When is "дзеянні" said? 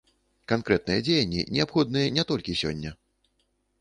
1.07-1.45